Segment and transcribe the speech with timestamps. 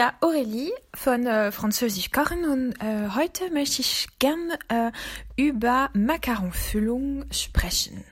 [0.00, 4.92] wieder Aurélie von äh, Französisch Kochen und äh, heute möchte ich gern äh,
[5.36, 8.02] über Macaronfüllung sprechen.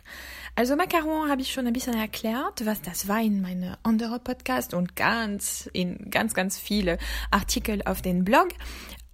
[0.55, 4.75] Also Macaron habe ich schon ein bisschen erklärt, was das war in meinem anderen Podcast
[4.75, 6.99] und ganz in ganz ganz viele
[7.31, 8.49] Artikel auf den Blog.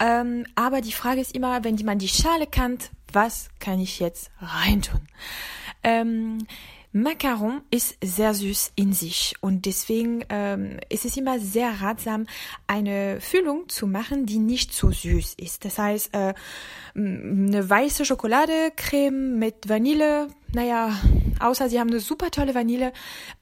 [0.01, 4.33] Ähm, aber die Frage ist immer, wenn man die Schale kennt, was kann ich jetzt
[4.41, 5.07] reintun?
[5.85, 6.45] Ähm,
[6.97, 12.25] Macaron ist sehr süß in sich und deswegen ähm, ist es immer sehr ratsam,
[12.69, 15.65] eine Füllung zu machen, die nicht so süß ist.
[15.65, 16.35] Das heißt, äh,
[16.95, 20.97] eine weiße Schokoladecreme mit Vanille, naja,
[21.41, 22.93] außer sie haben eine super tolle Vanille.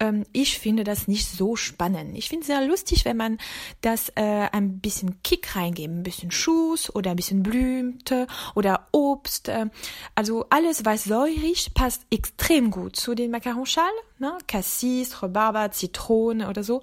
[0.00, 2.16] Ähm, ich finde das nicht so spannend.
[2.16, 3.38] Ich finde es sehr lustig, wenn man
[3.80, 9.48] das äh, ein bisschen Kick reingeben, ein bisschen Schuss oder ein bisschen Blümte oder Obst.
[9.48, 9.66] Äh,
[10.14, 13.92] also alles, was säurig, passt extrem gut zu den Macaronschalen.
[14.18, 14.38] Ne?
[14.46, 16.82] Cassis, Rhabarber, Zitrone oder so.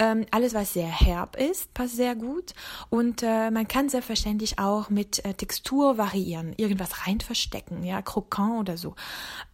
[0.00, 2.52] Ähm, alles, was sehr herb ist, passt sehr gut.
[2.88, 8.58] Und äh, man kann selbstverständlich auch mit äh, Textur variieren, irgendwas rein verstecken, ja, Krokant
[8.58, 8.96] oder so.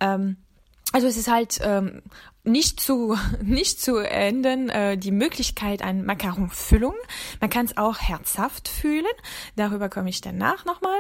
[0.01, 0.16] Ähm,
[0.93, 2.01] also es ist halt ähm,
[2.45, 6.95] nicht zu nicht zu enden äh, die Möglichkeit an Macaronfüllung.
[7.41, 9.05] Man kann es auch herzhaft fühlen.
[9.57, 10.99] Darüber komme ich danach nochmal.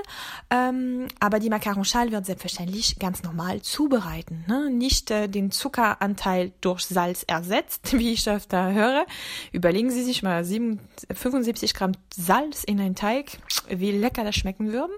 [0.50, 4.44] Ähm, aber die Macaronschale wird selbstverständlich ganz normal zubereiten.
[4.48, 4.70] Ne?
[4.70, 9.06] Nicht äh, den Zuckeranteil durch Salz ersetzt, wie ich öfter höre.
[9.52, 10.80] Überlegen Sie sich mal 7,
[11.10, 14.92] 75 Gramm Salz in einen Teig, wie lecker das schmecken würde.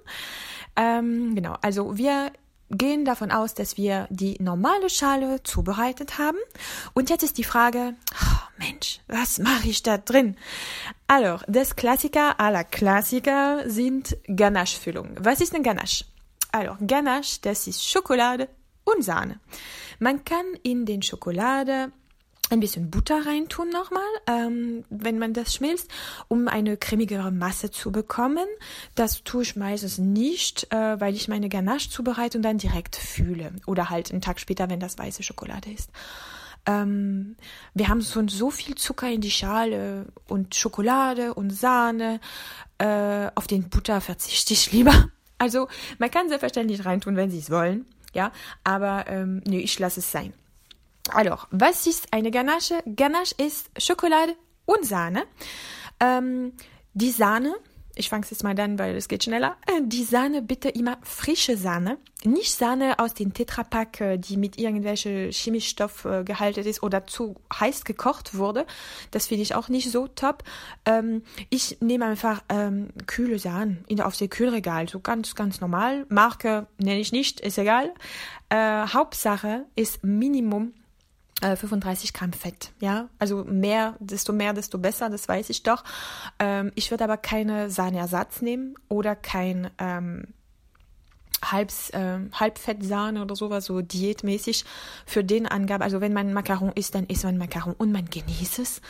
[0.77, 1.57] Ähm, genau.
[1.61, 2.33] Also wir
[2.71, 6.39] gehen davon aus, dass wir die normale Schale zubereitet haben.
[6.95, 10.37] Und jetzt ist die Frage, oh Mensch, was mache ich da drin?
[11.07, 15.17] Alors, das Klassiker aller Klassiker sind Ganache-Füllungen.
[15.21, 16.05] Was ist eine Ganache?
[16.53, 18.49] Alors, Ganache, das ist Schokolade
[18.85, 19.41] und Sahne.
[19.99, 21.93] Man kann in den Schokolade
[22.51, 25.91] ein bisschen Butter reintun nochmal, ähm, wenn man das schmilzt,
[26.29, 28.47] um eine cremigere Masse zu bekommen.
[28.95, 33.53] Das tue ich meistens nicht, äh, weil ich meine Ganache zubereite und dann direkt fühle.
[33.67, 35.91] Oder halt einen Tag später, wenn das weiße Schokolade ist.
[36.67, 37.37] Ähm,
[37.75, 42.21] wir haben schon so viel Zucker in die Schale und Schokolade und Sahne.
[42.79, 45.09] Äh, auf den Butter verzichte ich lieber.
[45.39, 47.87] Also man kann selbstverständlich reintun, wenn Sie es wollen.
[48.13, 48.33] Ja,
[48.65, 50.33] aber ähm, nee, ich lasse es sein.
[51.11, 52.83] Alors, was ist eine Ganache?
[52.85, 54.35] Ganache ist Schokolade
[54.67, 55.25] und Sahne.
[56.01, 56.53] Ähm,
[56.93, 57.55] die Sahne,
[57.97, 59.57] ich fange jetzt mal an, weil es geht schneller.
[59.67, 64.59] Äh, die Sahne bitte immer frische Sahne, nicht Sahne aus den Tetrapack, äh, die mit
[64.59, 68.67] irgendwelchen Chemistoff äh, gehalten ist oder zu heiß gekocht wurde.
[69.11, 70.45] Das finde ich auch nicht so top.
[70.85, 76.05] Ähm, ich nehme einfach ähm, kühle Sahne auf dem Kühlregal, so ganz, ganz normal.
[76.11, 77.95] Marke nenne ich nicht, ist egal.
[78.51, 80.75] Äh, Hauptsache ist Minimum
[81.41, 85.85] 35 äh, Gramm Fett, ja, also mehr, desto mehr, desto besser, das weiß ich doch.
[86.39, 90.35] Ähm, ich würde aber keine Sahneersatz nehmen oder kein ähm,
[91.45, 94.65] Halbs, äh, Halbfettsahne oder sowas, so diätmäßig
[95.07, 95.85] für den Angabe.
[95.85, 98.81] Also wenn man Macaron isst, dann isst man Macaron und man genießt es.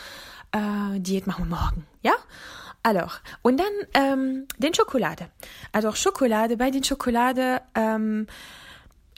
[0.51, 2.13] Äh, Diät machen wir morgen, ja?
[2.81, 5.27] Alors, und dann ähm, den Schokolade.
[5.71, 8.25] Also Schokolade, bei den Schokolade ähm,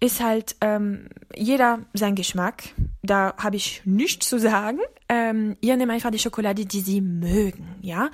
[0.02, 2.64] ist halt ähm, jeder sein Geschmack.
[3.04, 4.80] Da habe ich nichts zu sagen.
[5.08, 8.10] Ähm, ihr nehmt einfach die Schokolade, die sie mögen, ja,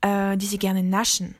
[0.00, 1.36] äh, die sie gerne naschen.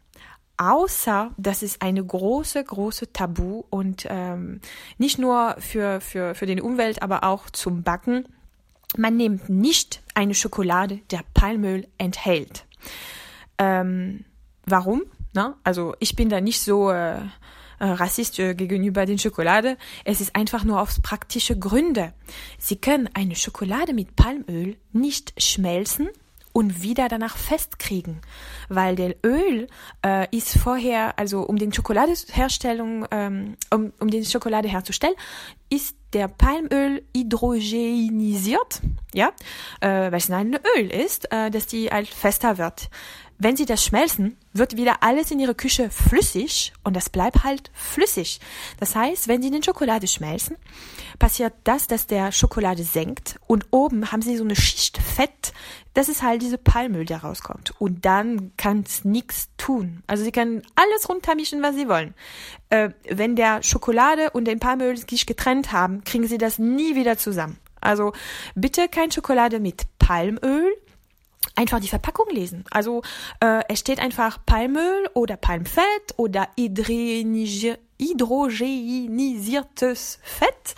[0.58, 4.60] Außer, das ist eine große, große Tabu und ähm,
[4.98, 8.26] nicht nur für, für, für den Umwelt, aber auch zum Backen.
[8.96, 12.64] Man nimmt nicht eine Schokolade, der Palmöl enthält.
[13.58, 14.24] Ähm,
[14.64, 15.04] warum?
[15.34, 17.20] Na, also ich bin da nicht so äh,
[17.78, 19.76] äh, Rassist äh, gegenüber den Schokolade.
[20.04, 22.12] Es ist einfach nur aus praktische Gründe.
[22.58, 26.08] Sie können eine Schokolade mit Palmöl nicht schmelzen
[26.56, 28.22] und wieder danach festkriegen,
[28.70, 29.66] weil der Öl
[30.02, 35.16] äh, ist vorher, also um den Schokoladeherstellung, ähm, um, um den Schokolade herzustellen,
[35.68, 38.80] ist der Palmöl hydrogenisiert,
[39.12, 39.32] ja,
[39.82, 42.88] äh, weil es ein Öl ist, äh, dass die halt fester wird.
[43.38, 47.70] Wenn sie das schmelzen, wird wieder alles in ihrer Küche flüssig und das bleibt halt
[47.74, 48.40] flüssig.
[48.80, 50.56] Das heißt, wenn sie den Schokolade schmelzen,
[51.18, 55.52] passiert das, dass der Schokolade senkt und oben haben sie so eine Schicht Fett.
[55.92, 57.74] Das ist halt diese Palmöl, der rauskommt.
[57.78, 60.02] Und dann kann es nichts tun.
[60.06, 62.14] Also sie können alles runtermischen, was sie wollen.
[62.70, 67.18] Äh, wenn der Schokolade und den Palmöl sich getrennt haben, kriegen sie das nie wieder
[67.18, 67.58] zusammen.
[67.80, 68.12] Also
[68.54, 70.74] bitte kein Schokolade mit Palmöl
[71.56, 72.64] einfach die Verpackung lesen.
[72.70, 73.02] Also
[73.40, 76.48] äh, es steht einfach Palmöl oder Palmfett oder
[77.98, 80.74] hydrogenisiertes Fett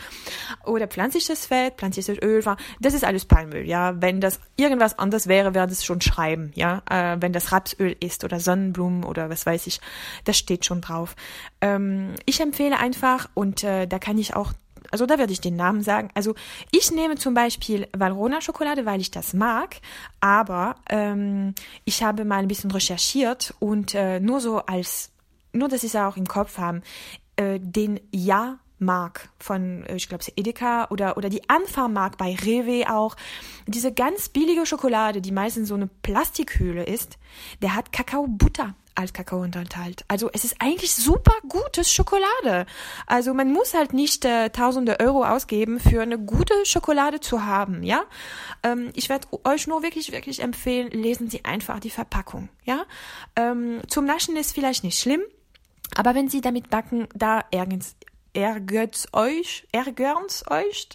[0.65, 2.43] oder pflanzliches Fett, pflanzliches Öl.
[2.81, 3.67] Das ist alles Palmöl.
[3.67, 6.53] Ja, wenn das irgendwas anderes wäre, wäre das schon schreiben.
[6.55, 9.81] Ja, äh, wenn das Rapsöl ist oder Sonnenblumen oder was weiß ich,
[10.25, 11.17] das steht schon drauf.
[11.61, 14.53] Ähm, ich empfehle einfach und äh, da kann ich auch
[14.91, 16.11] also da werde ich den Namen sagen.
[16.15, 16.35] Also
[16.71, 19.77] ich nehme zum Beispiel Valrhona Schokolade, weil ich das mag,
[20.21, 21.55] aber ähm,
[21.85, 25.11] ich habe mal ein bisschen recherchiert und äh, nur so als,
[25.53, 26.83] nur dass Sie es auch im Kopf haben,
[27.37, 32.93] äh, den Ja Mark von, äh, ich glaube, Edeka oder, oder die Anfahrmark bei Rewe
[32.93, 33.17] auch.
[33.67, 37.19] Diese ganz billige Schokolade, die meistens so eine Plastikhülle ist,
[37.63, 40.05] der hat Kakaobutter als Kakao enthält.
[40.09, 42.67] Also es ist eigentlich super gutes Schokolade.
[43.07, 47.83] Also man muss halt nicht äh, tausende Euro ausgeben für eine gute Schokolade zu haben,
[47.85, 48.03] ja.
[48.63, 52.85] Ähm, ich werde euch nur wirklich, wirklich empfehlen, lesen Sie einfach die Verpackung, ja.
[53.37, 55.23] Ähm, zum Naschen ist vielleicht nicht schlimm,
[55.95, 57.85] aber wenn Sie damit backen, da ärgert
[58.35, 60.89] ärgert euch, ärgert euch,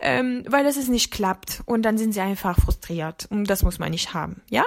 [0.00, 3.90] ähm, weil es nicht klappt und dann sind sie einfach frustriert und das muss man
[3.90, 4.64] nicht haben, ja?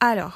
[0.00, 0.32] Also,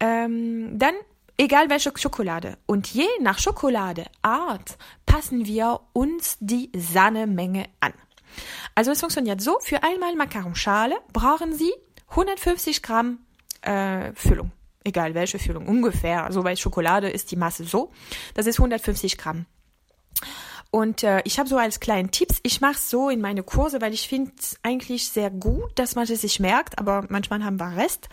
[0.00, 0.94] ähm, dann
[1.38, 2.58] egal welche Schokolade.
[2.66, 7.94] Und je nach Schokoladeart passen wir uns die Sahnemenge an.
[8.74, 11.72] Also es funktioniert so, für einmal Macaronschale brauchen Sie
[12.10, 13.20] 150 Gramm
[13.62, 14.52] äh, Füllung.
[14.84, 16.24] Egal welche Füllung, ungefähr.
[16.24, 17.92] Also bei Schokolade ist die Masse so.
[18.34, 19.46] Das ist 150 Gramm.
[20.70, 23.94] Und äh, ich habe so als kleinen Tipps, ich mache so in meine Kurse, weil
[23.94, 27.74] ich finde es eigentlich sehr gut, dass man es sich merkt, aber manchmal haben wir
[27.76, 28.08] Rest.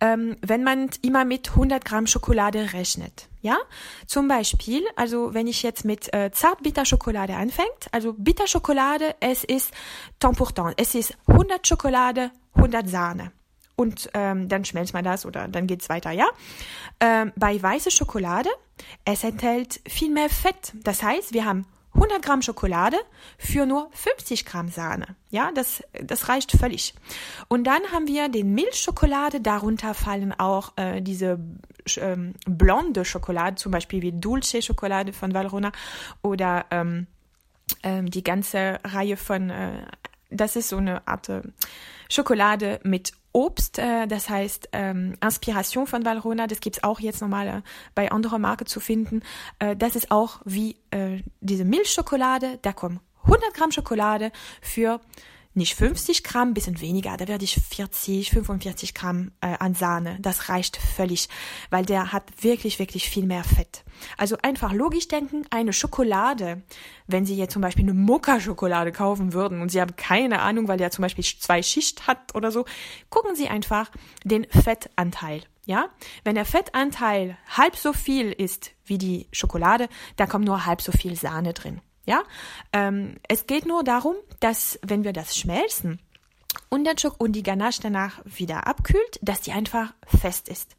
[0.00, 3.58] Ähm, wenn man immer mit 100 Gramm Schokolade rechnet, ja,
[4.06, 9.70] zum Beispiel, also wenn ich jetzt mit äh, Zartbitterschokolade anfängt, also Bitterschokolade, es ist
[10.18, 13.32] Tempourtant, es ist 100 Schokolade, 100 Sahne
[13.76, 16.26] und ähm, dann schmelzt man das oder dann geht's weiter, ja.
[17.00, 18.48] Ähm, bei weiße Schokolade,
[19.04, 20.72] es enthält viel mehr Fett.
[20.82, 22.96] Das heißt, wir haben 100 Gramm Schokolade
[23.38, 25.16] für nur 50 Gramm Sahne.
[25.30, 26.94] Ja, das, das reicht völlig.
[27.48, 29.40] Und dann haben wir den Milchschokolade.
[29.40, 31.38] Darunter fallen auch äh, diese
[31.96, 35.72] ähm, blonde Schokolade, zum Beispiel wie Dulce Schokolade von Valrhona
[36.22, 37.06] oder ähm,
[37.82, 39.86] ähm, die ganze Reihe von, äh,
[40.30, 41.42] das ist so eine Art äh,
[42.08, 47.48] Schokolade mit Obst, äh, das heißt ähm, Inspiration von Valrhona, das gibt's auch jetzt nochmal
[47.48, 47.62] äh,
[47.94, 49.22] bei anderer Marke zu finden.
[49.58, 54.30] Äh, das ist auch wie äh, diese Milchschokolade, da kommen 100 Gramm Schokolade
[54.62, 55.00] für
[55.54, 60.18] nicht 50 Gramm, bisschen weniger, da werde ich 40, 45 Gramm äh, an Sahne.
[60.20, 61.28] Das reicht völlig,
[61.70, 63.84] weil der hat wirklich, wirklich viel mehr Fett.
[64.16, 66.62] Also einfach logisch denken, eine Schokolade,
[67.06, 70.78] wenn Sie jetzt zum Beispiel eine Mokka-Schokolade kaufen würden und Sie haben keine Ahnung, weil
[70.78, 72.64] der zum Beispiel zwei Schicht hat oder so,
[73.08, 73.90] gucken Sie einfach
[74.24, 75.42] den Fettanteil.
[75.66, 75.88] Ja,
[76.24, 80.92] wenn der Fettanteil halb so viel ist wie die Schokolade, da kommt nur halb so
[80.92, 81.80] viel Sahne drin.
[82.06, 82.22] Ja,
[82.72, 86.00] ähm, es geht nur darum, dass wenn wir das schmelzen
[86.68, 90.76] und, der und die Ganache danach wieder abkühlt, dass die einfach fest ist.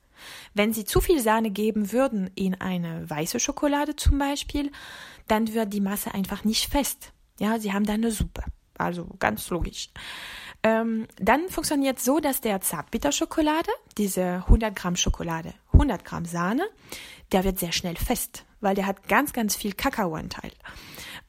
[0.53, 4.71] Wenn Sie zu viel Sahne geben würden in eine weiße Schokolade zum Beispiel,
[5.27, 7.11] dann wird die Masse einfach nicht fest.
[7.39, 8.43] Ja, Sie haben dann eine Suppe.
[8.77, 9.89] Also ganz logisch.
[10.63, 16.63] Ähm, dann funktioniert so, dass der Zartbitterschokolade, diese 100 Gramm Schokolade, 100 Gramm Sahne,
[17.31, 20.51] der wird sehr schnell fest, weil der hat ganz, ganz viel Kakaoanteil.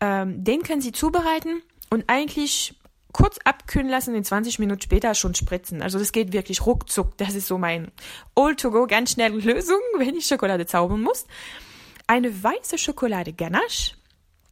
[0.00, 2.74] Ähm, den können Sie zubereiten und eigentlich
[3.12, 5.80] kurz abkühlen lassen, in 20 Minuten später schon spritzen.
[5.80, 7.16] Also das geht wirklich ruckzuck.
[7.16, 7.90] Das ist so mein
[8.34, 11.26] Old-to-go, ganz schnelle Lösung, wenn ich Schokolade zaubern muss.
[12.06, 13.95] Eine weiße Schokolade Ganache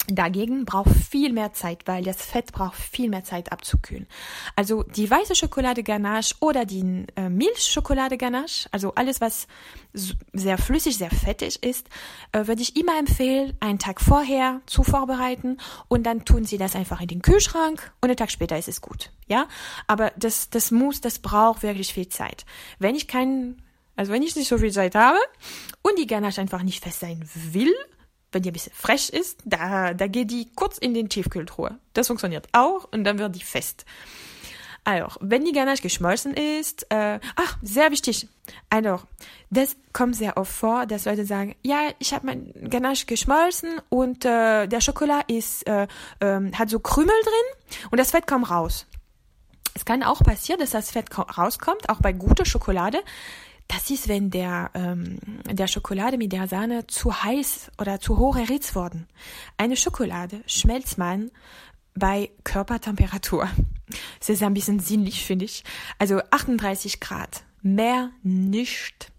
[0.09, 4.07] Dagegen braucht viel mehr Zeit, weil das Fett braucht viel mehr Zeit abzukühlen.
[4.55, 9.47] Also die weiße Schokolade Ganache oder die äh, Milchschokolade Ganache, also alles, was
[9.93, 11.89] sehr flüssig, sehr fettig ist,
[12.33, 15.59] äh, würde ich immer empfehlen, einen Tag vorher zu vorbereiten
[15.89, 18.83] und dann tun Sie das einfach in den Kühlschrank und einen Tag später ist es
[18.83, 19.11] gut.
[19.27, 19.49] Ja,
[19.87, 22.45] aber das, das muss, das braucht wirklich viel Zeit.
[22.79, 23.63] Wenn ich keinen
[23.97, 25.19] also wenn ich nicht so viel Zeit habe
[25.83, 27.73] und die Ganache einfach nicht fest sein will,
[28.35, 31.79] wenn die ein bisschen fresh ist, da, da geht die kurz in den Tiefkühltruhe.
[31.93, 33.85] Das funktioniert auch und dann wird die fest.
[34.87, 38.29] Also, wenn die Ganache geschmolzen ist, äh, ach, sehr wichtig.
[38.69, 39.01] Also,
[39.49, 44.27] das kommt sehr oft vor, dass Leute sagen, ja, ich habe mein Ganache geschmolzen und
[44.27, 45.87] äh, der Schokolade ist, äh,
[46.21, 48.87] äh, hat so Krümel drin und das Fett kommt raus.
[49.75, 53.03] Es kann auch passieren, dass das Fett rauskommt, auch bei guter Schokolade.
[53.69, 55.19] Das ist, wenn der, ähm,
[55.51, 59.09] der Schokolade mit der Sahne zu heiß oder zu hoch erhitzt worden.
[59.57, 61.31] Eine Schokolade schmelzt man
[61.95, 63.49] bei Körpertemperatur.
[64.19, 65.63] Es ist ein bisschen sinnlich, finde ich.
[65.99, 69.13] Also 38 Grad, mehr nicht.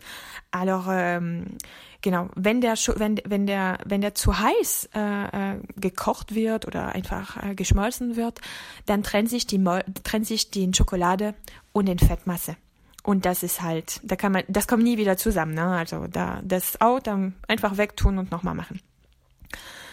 [0.49, 1.57] Alors, ähm,
[2.01, 6.95] genau, wenn der, wenn, wenn der, wenn der zu heiß äh, äh, gekocht wird oder
[6.95, 8.41] einfach äh, geschmolzen wird,
[8.87, 9.63] dann trennt sich die,
[10.03, 11.35] trennt sich die Schokolade
[11.73, 12.57] und den Fettmasse.
[13.05, 15.77] Und das ist halt, da kann man, das kommt nie wieder zusammen, ne?
[15.77, 18.81] Also da, das dann einfach wegtun und nochmal machen.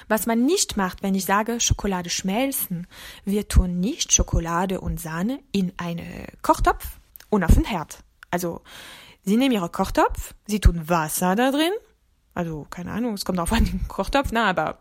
[0.08, 2.86] Was man nicht macht, wenn ich sage Schokolade schmelzen,
[3.26, 7.98] wir tun nicht Schokolade und Sahne in einen Kochtopf und auf den Herd.
[8.30, 8.62] Also,
[9.24, 11.72] Sie nehmen Ihre Kochtopf, Sie tun Wasser da drin,
[12.34, 14.78] also keine Ahnung, es kommt auf einen Kochtopf, na, aber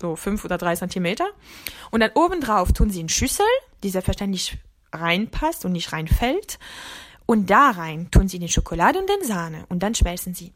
[0.00, 1.26] so fünf oder drei Zentimeter.
[1.90, 3.46] Und dann obendrauf tun Sie eine Schüssel,
[3.82, 4.56] die selbstverständlich
[4.90, 6.58] reinpasst und nicht reinfällt.
[7.26, 10.52] Und da rein tun Sie die Schokolade und den Sahne und dann schmelzen Sie.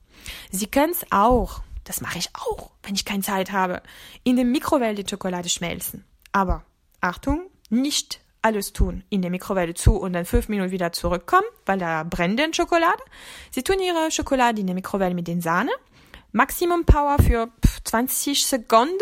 [0.50, 3.82] Sie können es auch, das mache ich auch, wenn ich keine Zeit habe,
[4.22, 6.04] in der Mikrowelle die Schokolade schmelzen.
[6.32, 6.64] Aber
[7.00, 11.78] Achtung, nicht alles tun, in der Mikrowelle zu und dann fünf Minuten wieder zurückkommen, weil
[11.78, 13.02] da brennt denn Schokolade.
[13.50, 15.70] Sie tun Ihre Schokolade in der Mikrowelle mit den Sahne.
[16.32, 17.48] Maximum Power für
[17.84, 18.94] 20 Sekunden.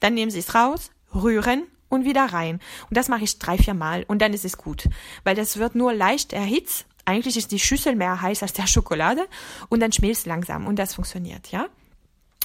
[0.00, 2.60] Dann nehmen Sie es raus, rühren und wieder rein.
[2.88, 4.88] Und das mache ich drei, vier Mal und dann ist es gut.
[5.24, 9.26] Weil das wird nur leicht erhitzt eigentlich ist die Schüssel mehr heiß als der Schokolade
[9.68, 11.66] und dann schmilzt langsam und das funktioniert, ja.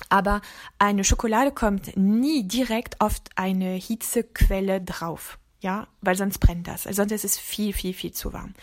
[0.09, 0.41] Aber
[0.77, 6.85] eine Schokolade kommt nie direkt auf eine Hitzequelle drauf, ja, weil sonst brennt das.
[6.85, 8.53] Also sonst ist es viel, viel, viel zu warm.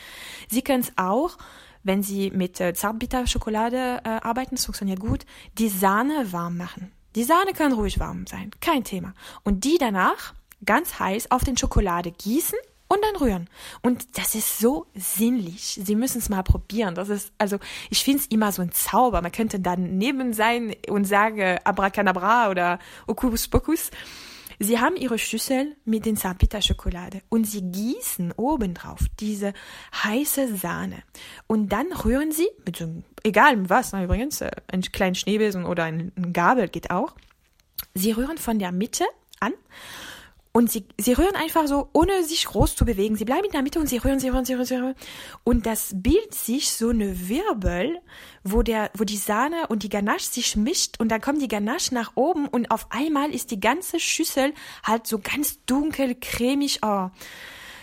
[0.49, 1.37] Sie können es auch,
[1.83, 5.27] wenn Sie mit äh, Zartbitterschokolade äh, arbeiten, das funktioniert gut,
[5.59, 6.93] die Sahne warm machen.
[7.15, 9.15] Die Sahne kann ruhig warm sein, kein Thema.
[9.43, 10.35] Und die danach
[10.65, 12.59] ganz heiß auf den Schokolade gießen
[12.89, 13.49] und dann rühren.
[13.83, 15.81] Und das ist so sinnlich.
[15.83, 16.95] Sie müssen es mal probieren.
[16.95, 17.59] Das ist, also,
[17.91, 19.23] ich finde es immer so ein Zauber.
[19.23, 23.91] Man könnte daneben sein und sagen Abracadabra oder Okus Pokus.
[24.59, 29.53] Sie haben ihre Schüssel mit den Zartbitterschokolade und sie gießen obendrauf diese
[30.05, 31.03] heiße Sahne.
[31.47, 35.85] Und dann rühren sie mit so, egal was, na, übrigens, äh, ein kleinen Schneebesen oder
[35.85, 37.15] ein Gabel geht auch.
[37.95, 39.05] Sie rühren von der Mitte
[39.41, 39.53] an
[40.57, 43.17] und sie, sie rühren einfach so, ohne sich groß zu bewegen.
[43.17, 44.95] Sie bleiben in der Mitte und sie rühren, sie rühren, sie rühren, sie rühren.
[45.43, 47.99] Und das bildet sich so eine Wirbel,
[48.45, 51.93] wo der, wo die Sahne und die Ganache sich mischt und dann kommt die Ganache
[51.93, 56.79] nach oben und auf einmal ist die ganze Schüssel halt so ganz dunkel, cremig.
[56.83, 57.09] Oh.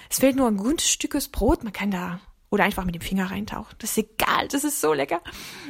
[0.10, 1.66] Es fehlt nur ein gutes Stückes Brot.
[1.66, 2.22] Man kann da
[2.52, 3.76] oder einfach mit dem Finger reintauchen.
[3.80, 5.22] Das ist egal, das ist so lecker.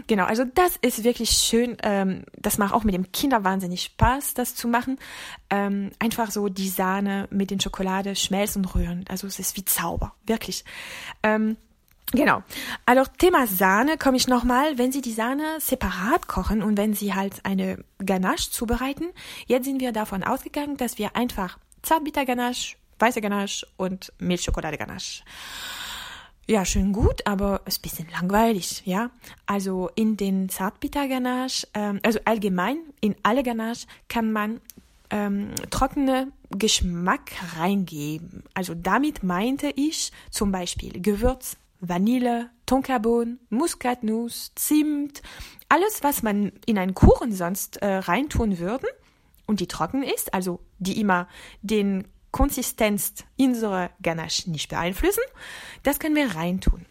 [0.08, 1.78] Genau, also das ist wirklich schön.
[1.84, 4.98] Ähm, das macht auch mit dem Kinder wahnsinnig Spaß, das zu machen.
[5.52, 9.06] Ähm, einfach so die Sahne mit den Schokolade schmelzen und rühren.
[9.08, 10.66] Also es ist wie Zauber, wirklich.
[11.24, 11.56] Ähm,
[12.14, 12.44] Genau.
[12.86, 17.14] Also Thema Sahne komme ich nochmal, wenn Sie die Sahne separat kochen und wenn Sie
[17.14, 19.06] halt eine Ganache zubereiten.
[19.46, 25.24] Jetzt sind wir davon ausgegangen, dass wir einfach Zartbitter-Ganache, weiße Ganache und Milchschokolade-Ganache
[26.52, 29.10] ja, schön gut, aber ist ein bisschen langweilig, ja.
[29.46, 34.60] Also in den Zartbitter-Ganache, ähm, also allgemein in alle Ganache kann man
[35.12, 38.44] ähm, trockene Geschmack reingeben.
[38.54, 45.22] Also damit meinte ich zum Beispiel Gewürz, Vanille, Tonkabohnen, Muskatnuss, Zimt,
[45.70, 48.88] alles, was man in einen Kuchen sonst äh, reintun würde
[49.46, 51.30] und die trocken ist, also die immer
[51.62, 55.24] den Konsistenz unserer Ganache nicht beeinflussen,
[55.84, 56.86] das können wir reintun.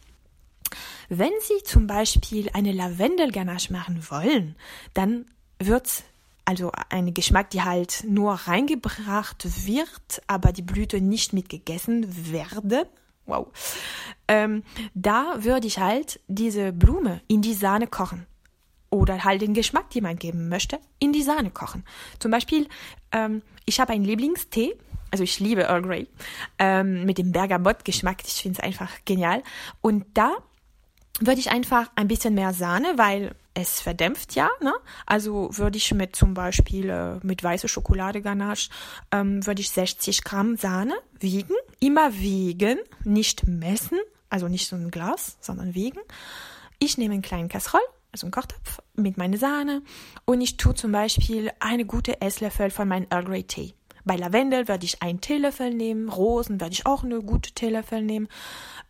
[1.08, 4.54] Wenn Sie zum Beispiel eine Lavendel-Ganache machen wollen,
[4.94, 5.26] dann
[5.58, 6.04] wird
[6.44, 12.86] also ein Geschmack, die halt nur reingebracht wird, aber die Blüte nicht mitgegessen werden.
[13.26, 13.48] Wow.
[14.26, 18.26] Ähm, da würde ich halt diese Blume in die Sahne kochen.
[18.90, 21.84] Oder halt den Geschmack, den man geben möchte, in die Sahne kochen.
[22.18, 22.66] Zum Beispiel,
[23.12, 24.76] ähm, ich habe einen Lieblingstee,
[25.10, 26.08] also ich liebe Earl Grey,
[26.58, 28.22] ähm, mit dem Bergamott-Geschmack.
[28.26, 29.42] Ich finde es einfach genial.
[29.80, 30.36] Und da
[31.20, 34.72] würde ich einfach ein bisschen mehr Sahne, weil es verdämpft ja, ne?
[35.06, 38.70] Also würde ich mit zum Beispiel äh, mit weiße Schokolade Ganache,
[39.10, 43.98] ähm, würde ich 60 Gramm Sahne wiegen, immer wiegen, nicht messen,
[44.28, 46.00] also nicht so ein Glas, sondern wiegen.
[46.78, 47.80] Ich nehme einen kleinen Kasserol,
[48.12, 49.82] also einen Kochtopf mit meiner Sahne
[50.24, 53.74] und ich tue zum Beispiel eine gute Esslöffel von meinem Earl Grey Tee.
[54.04, 58.28] Bei Lavendel würde ich einen Teelöffel nehmen, Rosen würde ich auch eine gute Teelöffel nehmen.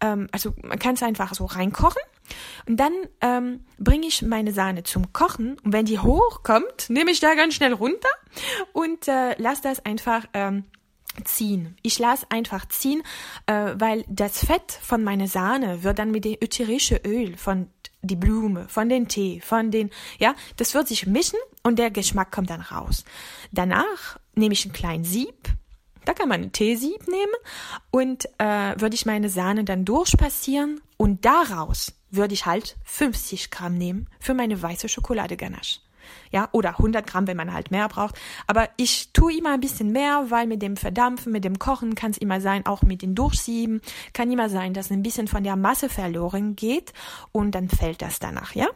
[0.00, 2.02] Ähm, also man kann es einfach so reinkochen.
[2.66, 5.58] Und dann ähm, bringe ich meine Sahne zum Kochen.
[5.64, 8.08] Und wenn die hochkommt, nehme ich da ganz schnell runter
[8.72, 10.64] und äh, lasse das einfach ähm,
[11.24, 11.76] ziehen.
[11.82, 13.02] Ich lasse einfach ziehen,
[13.46, 17.68] äh, weil das Fett von meiner Sahne wird dann mit dem ätherischen Öl von
[18.02, 22.30] die Blume, von den Tee, von den, ja, das wird sich mischen und der Geschmack
[22.30, 23.04] kommt dann raus.
[23.52, 25.50] Danach nehme ich einen kleinen Sieb,
[26.04, 27.32] Da kann man ein Teesieb nehmen
[27.90, 33.75] und äh, würde ich meine Sahne dann durchpassieren und daraus würde ich halt 50 Gramm
[33.76, 35.80] nehmen für meine weiße Schokolade Ganache.
[36.32, 38.16] Ja, oder 100 Gramm, wenn man halt mehr braucht.
[38.47, 42.11] Aber ich tue immer ein bisschen mehr, weil mit dem Verdampfen, mit dem Kochen kann
[42.11, 43.80] es immer sein, auch mit dem Durchsieben,
[44.12, 46.92] kann immer sein, dass ein bisschen von der Masse verloren geht
[47.30, 48.66] und dann fällt das danach, ja?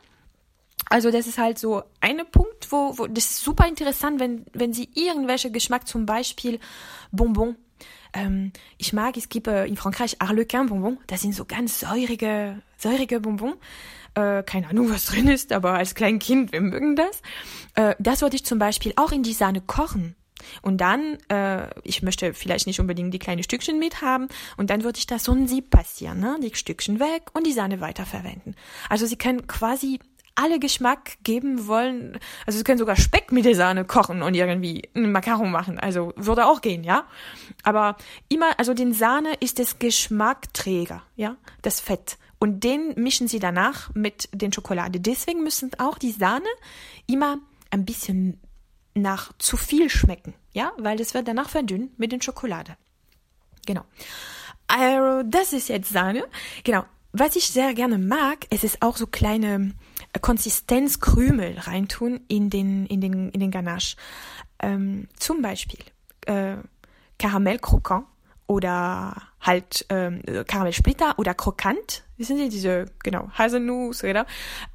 [0.91, 4.73] Also das ist halt so eine Punkt, wo, wo das ist super interessant, wenn, wenn
[4.73, 6.61] Sie irgendwelche Geschmack, zum Beispiel
[7.11, 7.57] Bonbon,
[8.13, 12.63] ähm, ich mag, es gibt äh, in Frankreich Arlequin Bonbon, das sind so ganz säurige,
[12.77, 13.55] säurige Bonbon.
[14.15, 17.21] Äh, keine Ahnung, was drin ist, aber als kleines Kind, wir mögen das.
[17.75, 20.15] Äh, das würde ich zum Beispiel auch in die Sahne kochen.
[20.63, 24.85] Und dann, äh, ich möchte vielleicht nicht unbedingt die kleinen Stückchen mit haben, und dann
[24.85, 26.39] würde ich das so ein Sieb passieren, ne?
[26.43, 28.55] die Stückchen weg und die Sahne weiterverwenden.
[28.89, 29.99] Also Sie können quasi
[30.35, 32.19] alle Geschmack geben wollen.
[32.47, 35.79] Also sie können sogar Speck mit der Sahne kochen und irgendwie einen Makaron machen.
[35.79, 37.07] Also würde auch gehen, ja.
[37.63, 37.97] Aber
[38.29, 42.19] immer, also den Sahne ist das Geschmackträger, ja, das Fett.
[42.39, 45.01] Und den mischen sie danach mit den Schokolade.
[45.01, 46.49] Deswegen müssen auch die Sahne
[47.07, 47.39] immer
[47.71, 48.41] ein bisschen
[48.95, 52.77] nach zu viel schmecken, ja, weil es wird danach verdünnt mit den Schokolade.
[53.67, 53.85] Genau.
[54.67, 56.25] Also, das ist jetzt Sahne.
[56.65, 56.85] Genau.
[57.13, 59.73] Was ich sehr gerne mag, es ist auch so kleine
[60.21, 63.97] Konsistenzkrümel reintun in den, in den, in den Ganache.
[64.61, 65.81] Ähm, zum Beispiel
[66.27, 66.57] äh,
[67.19, 68.07] Karamellkrokant
[68.47, 74.27] oder halt ähm, Karamellsplitter oder krokant, wissen Sie, diese, genau, Haselnuss oder,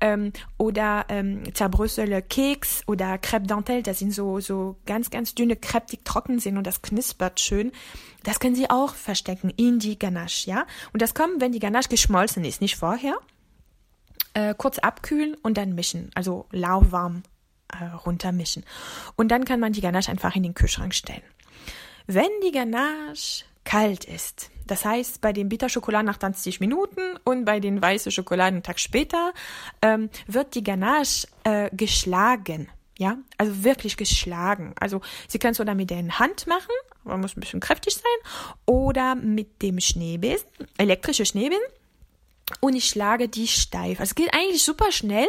[0.02, 5.56] ähm, oder ähm, zerbröselte Keks oder Crêpe Dentelle, das sind so, so ganz, ganz dünne
[5.56, 7.72] Crêpe, die trocken sind und das knispert schön.
[8.24, 10.66] Das können Sie auch verstecken in die Ganache, ja.
[10.94, 13.20] Und das kommt, wenn die Ganache geschmolzen ist, nicht vorher
[14.40, 17.24] äh, kurz abkühlen und dann mischen, also lauwarm
[17.68, 18.64] äh, runtermischen.
[19.18, 21.24] Und dann kann man die Ganache einfach in den Kühlschrank stellen.
[22.08, 27.60] Wenn die Ganache kalt ist, das heißt bei den Bitterschokoladen nach 20 Minuten und bei
[27.60, 29.34] den weißen Schokoladen einen Tag später,
[29.82, 32.70] ähm, wird die Ganache äh, geschlagen.
[32.98, 34.74] Ja, also wirklich geschlagen.
[34.80, 38.32] Also Sie können es oder mit der Hand machen, man muss ein bisschen kräftig sein,
[38.66, 41.64] oder mit dem Schneebesen, elektrische Schneebesen
[42.60, 44.00] und ich schlage die steif.
[44.00, 45.28] Also es geht eigentlich super schnell.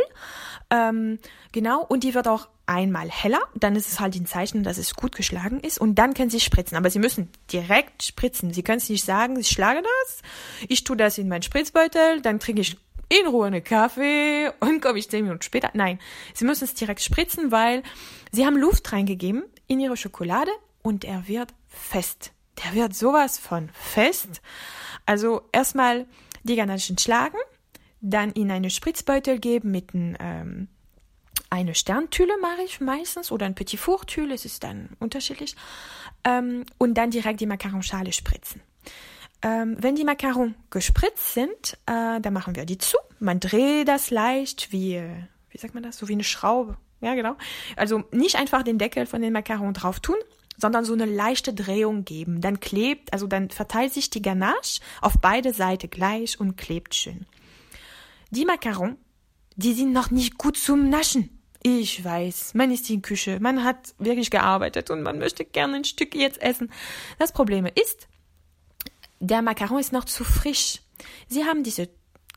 [0.70, 1.18] Ähm,
[1.52, 4.94] genau, und die wird auch einmal heller, dann ist es halt ein Zeichen, dass es
[4.94, 6.76] gut geschlagen ist und dann können Sie spritzen.
[6.76, 8.52] Aber Sie müssen direkt spritzen.
[8.52, 10.22] Sie können es nicht sagen, ich schlage das,
[10.68, 12.76] ich tue das in meinen Spritzbeutel, dann trinke ich
[13.08, 15.70] in Ruhe einen Kaffee und komme ich zehn Minuten später.
[15.74, 15.98] Nein,
[16.32, 17.82] Sie müssen es direkt spritzen, weil
[18.30, 20.52] Sie haben Luft reingegeben in Ihre Schokolade
[20.82, 22.30] und er wird fest.
[22.64, 24.40] Der wird sowas von fest.
[25.06, 26.06] Also erstmal
[26.42, 27.38] die Ganachen schlagen,
[28.00, 30.68] dann in eine Spritzbeutel geben mit ein, ähm,
[31.50, 35.56] eine Sterntülle mache ich meistens oder ein Petit Four Tülle, es ist dann unterschiedlich,
[36.24, 38.62] ähm, und dann direkt die Macaronschale spritzen.
[39.42, 42.98] Ähm, wenn die Macaron gespritzt sind, äh, dann machen wir die zu.
[43.18, 45.02] Man dreht das leicht wie,
[45.48, 46.76] wie sagt man das, so wie eine Schraube.
[47.00, 47.36] Ja, genau.
[47.76, 50.16] Also nicht einfach den Deckel von den Macaron drauf tun,
[50.60, 52.40] sondern so eine leichte Drehung geben.
[52.40, 57.26] Dann klebt, also dann verteilt sich die Ganache auf beide Seiten gleich und klebt schön.
[58.30, 58.96] Die Macarons,
[59.56, 61.40] die sind noch nicht gut zum Naschen.
[61.62, 65.84] Ich weiß, man ist in Küche, man hat wirklich gearbeitet und man möchte gerne ein
[65.84, 66.72] Stück jetzt essen.
[67.18, 68.08] Das Problem ist,
[69.18, 70.80] der Macaron ist noch zu frisch.
[71.28, 71.90] Sie haben diese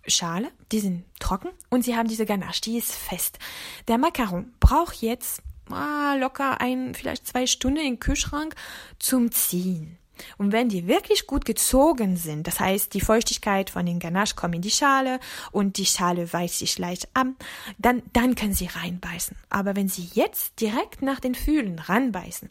[0.06, 3.40] Schale, die sind trocken und sie haben diese Ganache, die ist fest.
[3.88, 5.42] Der Macaron braucht jetzt
[5.74, 8.56] ah, locker ein, vielleicht zwei Stunden im Kühlschrank
[9.00, 9.98] zum Ziehen.
[10.38, 14.56] Und wenn die wirklich gut gezogen sind, das heißt, die Feuchtigkeit von den Ganache kommt
[14.56, 15.20] in die Schale
[15.52, 17.36] und die Schale weicht sich leicht an,
[17.78, 19.36] dann, dann können sie reinbeißen.
[19.50, 22.50] Aber wenn sie jetzt direkt nach den Fühlen ranbeißen,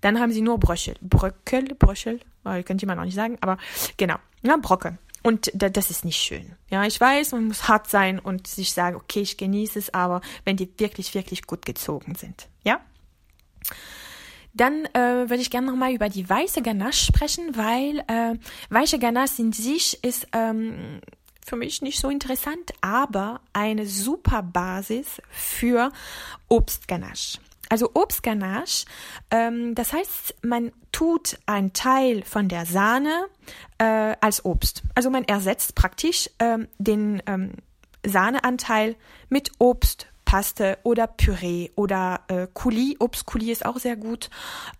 [0.00, 0.94] dann haben sie nur Bröchel.
[1.00, 3.58] Bröckel, Bröchel, oh, könnte man auch nicht sagen, aber
[3.96, 4.98] genau, ja, Brocken.
[5.22, 6.56] Und das ist nicht schön.
[6.70, 10.22] Ja, ich weiß, man muss hart sein und sich sagen, okay, ich genieße es, aber
[10.44, 12.48] wenn die wirklich, wirklich gut gezogen sind.
[14.52, 18.36] Dann äh, würde ich gerne nochmal über die weiße Ganache sprechen, weil äh,
[18.70, 21.00] weiße Ganache in sich ist ähm,
[21.44, 25.92] für mich nicht so interessant, aber eine super Basis für
[26.48, 27.38] Obstganache.
[27.68, 28.86] Also Obstganache,
[29.30, 33.26] ähm, das heißt, man tut einen Teil von der Sahne
[33.78, 34.82] äh, als Obst.
[34.96, 37.52] Also man ersetzt praktisch ähm, den ähm,
[38.04, 38.96] Sahneanteil
[39.28, 42.94] mit Obst, Paste oder Püree oder äh, Coulis.
[43.00, 44.30] Obstcoulis ist auch sehr gut.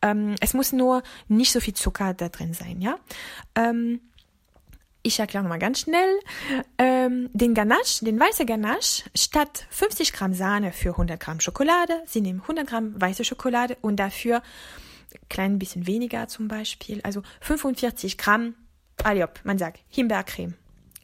[0.00, 3.00] Ähm, es muss nur nicht so viel Zucker da drin sein, ja.
[3.56, 4.00] Ähm,
[5.02, 6.20] ich erkläre nochmal ganz schnell.
[6.78, 12.20] Ähm, den Ganache, den weißen Ganache, statt 50 Gramm Sahne für 100 Gramm Schokolade, Sie
[12.20, 14.42] nehmen 100 Gramm weiße Schokolade und dafür
[15.30, 18.54] klein bisschen weniger zum Beispiel, also 45 Gramm,
[19.02, 20.54] Aliop, man sagt Himbeercreme.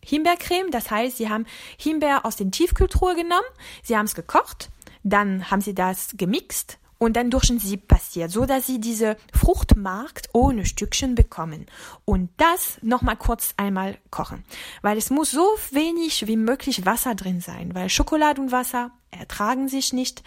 [0.06, 3.46] Himbeercreme, das heißt, sie haben Himbeer aus den Tiefkühltruhe genommen,
[3.82, 4.70] sie haben es gekocht,
[5.02, 9.16] dann haben sie das gemixt und dann durch ein Sieb passiert, so dass sie diese
[9.32, 11.66] Fruchtmarkt ohne Stückchen bekommen.
[12.04, 14.44] Und das nochmal kurz einmal kochen,
[14.82, 19.68] weil es muss so wenig wie möglich Wasser drin sein, weil Schokolade und Wasser ertragen
[19.68, 20.22] sich nicht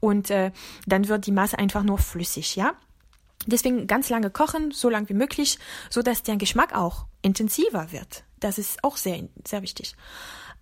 [0.00, 0.52] und äh,
[0.86, 2.74] dann wird die Masse einfach nur flüssig, ja?
[3.46, 5.58] Deswegen ganz lange kochen, so lang wie möglich,
[5.90, 8.24] so dass der Geschmack auch intensiver wird.
[8.44, 9.94] Das ist auch sehr, sehr wichtig.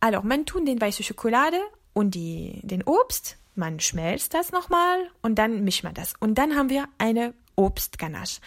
[0.01, 1.59] Also, man tut den weiße Schokolade
[1.93, 6.15] und die, den Obst man schmelzt das nochmal und dann mischt man das.
[6.19, 8.41] Und dann haben wir eine Obstganache.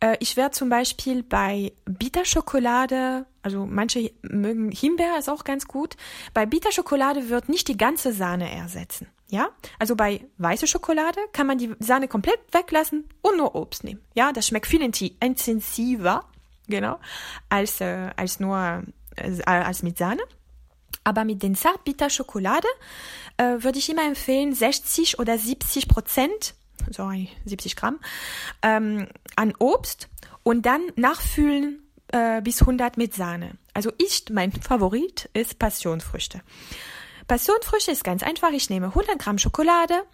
[0.00, 5.96] Äh, ich werde zum Beispiel bei Bitterschokolade, also manche mögen Himbeer, ist auch ganz gut.
[6.34, 9.08] Bei Bitterschokolade wird nicht die ganze Sahne ersetzen.
[9.30, 9.48] Ja,
[9.78, 14.00] also bei weißer Schokolade kann man die Sahne komplett weglassen und nur Obst nehmen.
[14.14, 16.28] Ja, das schmeckt viel intensiver,
[16.68, 16.98] genau,
[17.48, 18.82] als, äh, als nur
[19.16, 20.22] äh, als mit Sahne.
[21.04, 22.66] Aber mit den Zartbitter-Schokolade
[23.36, 26.54] äh, würde ich immer empfehlen, 60 oder 70 Prozent,
[26.90, 28.00] sorry, 70 Gramm,
[28.62, 30.08] ähm, an Obst
[30.42, 33.58] und dann nachfüllen äh, bis 100 mit Sahne.
[33.74, 36.40] Also ich, mein Favorit ist Passionsfrüchte.
[37.26, 38.50] Passionsfrüchte ist ganz einfach.
[38.52, 40.04] Ich nehme 100 Gramm Schokolade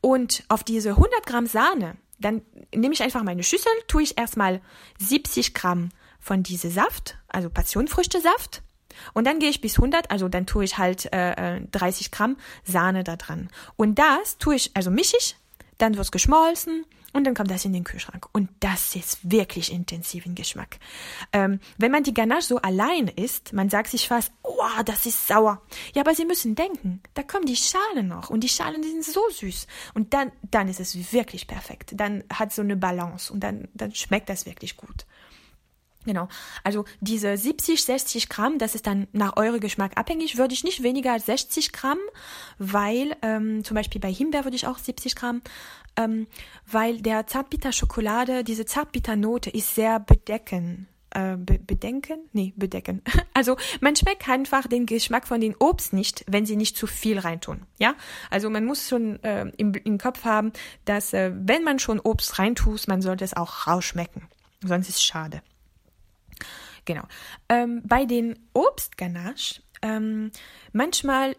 [0.00, 2.42] und auf diese 100 Gramm Sahne, dann
[2.74, 4.60] nehme ich einfach meine Schüssel, tue ich erstmal
[4.98, 8.62] 70 Gramm von diesem Saft, also Passionsfrüchtesaft,
[9.14, 12.36] und dann gehe ich bis 100, also dann tue ich halt äh, 30 äh, Gramm
[12.64, 13.48] Sahne da dran.
[13.76, 15.36] Und das tue ich, also mische ich,
[15.78, 18.28] dann wird's geschmolzen und dann kommt das in den Kühlschrank.
[18.32, 20.78] Und das ist wirklich intensiv im Geschmack.
[21.32, 25.26] Ähm, wenn man die Ganache so allein isst, man sagt sich fast, oh, das ist
[25.26, 25.62] sauer.
[25.94, 29.04] Ja, aber Sie müssen denken, da kommen die Schalen noch und die Schalen, die sind
[29.04, 29.66] so süß.
[29.94, 31.92] Und dann, dann ist es wirklich perfekt.
[31.94, 35.06] Dann hat so eine Balance und dann, dann schmeckt das wirklich gut.
[36.08, 36.26] Genau.
[36.64, 40.82] Also diese 70, 60 Gramm, das ist dann nach eurem Geschmack abhängig, würde ich nicht
[40.82, 41.98] weniger als 60 Gramm,
[42.56, 45.42] weil ähm, zum Beispiel bei Himbeer würde ich auch 70 Gramm,
[45.96, 46.26] ähm,
[46.66, 50.88] weil der Zartbitter-Schokolade, diese Zartbitter-Note ist sehr bedecken.
[51.10, 52.20] Äh, be bedenken?
[52.32, 53.02] Nee, bedecken.
[53.34, 57.18] Also man schmeckt einfach den Geschmack von den Obst nicht, wenn sie nicht zu viel
[57.18, 57.66] reintun.
[57.78, 57.94] Ja,
[58.30, 60.52] also man muss schon äh, im, im Kopf haben,
[60.86, 64.22] dass äh, wenn man schon Obst reintut, man sollte es auch rausschmecken.
[64.64, 65.42] Sonst ist es schade.
[66.88, 67.02] Genau.
[67.50, 70.30] Ähm, bei den Obstganache, ähm,
[70.72, 71.36] manchmal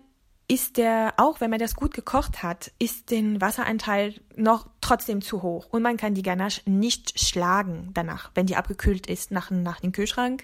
[0.48, 5.42] ist der, auch wenn man das gut gekocht hat, ist den Wasseranteil noch trotzdem zu
[5.42, 5.66] hoch.
[5.72, 9.92] Und man kann die Ganache nicht schlagen danach, wenn die abgekühlt ist nach, nach dem
[9.92, 10.44] Kühlschrank.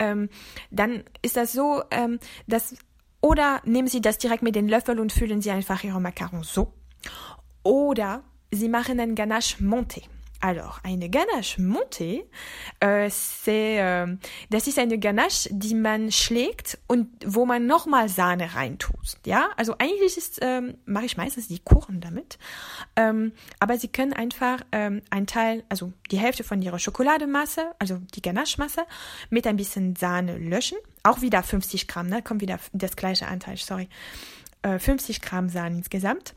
[0.00, 0.28] Ähm,
[0.72, 2.74] dann ist das so, ähm, dass,
[3.20, 6.72] oder nehmen Sie das direkt mit den Löffel und füllen Sie einfach Ihre Macarons so.
[7.62, 10.02] Oder Sie machen einen Ganache Monté.
[10.44, 12.24] Alors, eine Ganache montée,
[12.82, 14.16] äh, äh,
[14.50, 19.18] das ist eine Ganache, die man schlägt und wo man nochmal Sahne reintut.
[19.24, 22.40] Ja, also eigentlich ist, ähm, mache ich meistens die Kuchen damit.
[22.96, 27.98] Ähm, aber Sie können einfach ähm, ein Teil, also die Hälfte von Ihrer Schokolademasse, also
[28.12, 28.84] die Ganache-Masse,
[29.30, 30.78] mit ein bisschen Sahne löschen.
[31.04, 32.20] Auch wieder 50 Gramm, ne?
[32.20, 33.88] Kommt wieder das gleiche Anteil, sorry.
[34.62, 36.34] Äh, 50 Gramm Sahne insgesamt.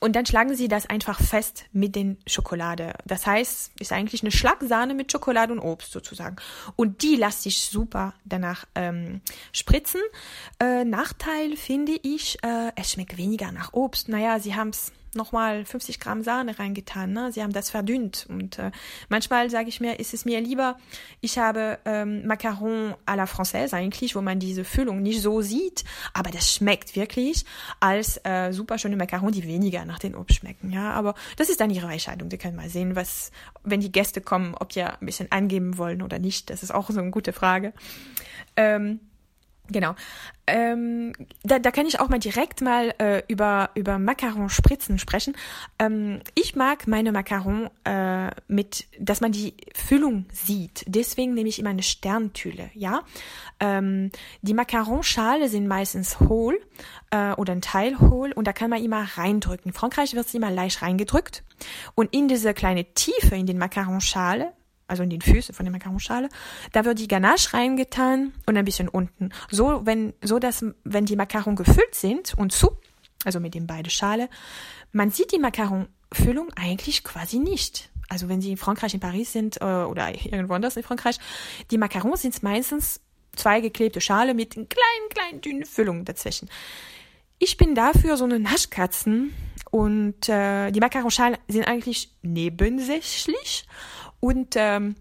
[0.00, 2.94] Und dann schlagen sie das einfach fest mit den Schokolade.
[3.04, 6.36] Das heißt, ist eigentlich eine Schlagsahne mit Schokolade und Obst sozusagen.
[6.76, 9.20] Und die lasse sich super danach ähm,
[9.52, 10.00] spritzen.
[10.60, 14.08] Äh, Nachteil finde ich, äh, es schmeckt weniger nach Obst.
[14.08, 17.12] Naja, sie haben es nochmal 50 Gramm Sahne reingetan.
[17.12, 17.32] Ne?
[17.32, 18.26] Sie haben das verdünnt.
[18.28, 18.70] Und äh,
[19.08, 20.76] manchmal sage ich mir, ist es mir lieber,
[21.20, 25.84] ich habe ähm, Macaron à la Française eigentlich, wo man diese Füllung nicht so sieht,
[26.14, 27.44] aber das schmeckt wirklich,
[27.80, 30.70] als äh, super schöne Macaron, die weniger nach den Obst schmecken.
[30.70, 32.30] Ja, aber das ist dann ihre Entscheidung.
[32.30, 33.30] Sie können mal sehen, was,
[33.64, 36.50] wenn die Gäste kommen, ob die ein bisschen angeben wollen oder nicht.
[36.50, 37.72] Das ist auch so eine gute Frage.
[38.56, 39.00] Ähm,
[39.70, 39.94] Genau.
[40.46, 45.36] Ähm, da, da kann ich auch mal direkt mal äh, über über Macaron-Spritzen sprechen.
[45.78, 50.84] Ähm, ich mag meine Macaron äh, mit, dass man die Füllung sieht.
[50.86, 52.70] Deswegen nehme ich immer eine Sterntülle.
[52.72, 53.02] Ja,
[53.60, 56.58] ähm, die Macaron-Schale sind meistens hohl
[57.10, 59.72] äh, oder ein Teil hohl und da kann man immer reindrücken.
[59.72, 61.44] In Frankreich wird es immer leicht reingedrückt
[61.94, 64.52] und in diese kleine Tiefe in den Macaron-Schale
[64.88, 66.28] also in den Füßen von der Macaronschale.
[66.72, 69.30] Da wird die Ganache reingetan und ein bisschen unten.
[69.50, 72.76] So, wenn, so dass, wenn die Macaron gefüllt sind und zu,
[73.24, 74.28] also mit den beiden Schale,
[74.92, 77.90] man sieht die Macaronfüllung eigentlich quasi nicht.
[78.08, 81.18] Also wenn Sie in Frankreich, in Paris sind, äh, oder irgendwo anders in Frankreich,
[81.70, 83.00] die Macarons sind meistens
[83.36, 86.48] zwei geklebte Schale mit kleinen, kleinen, dünnen Füllungen dazwischen.
[87.38, 89.34] Ich bin dafür so eine Naschkatzen
[89.70, 93.66] und äh, die Macaronschalen sind eigentlich nebensächlich
[94.20, 94.96] und ähm,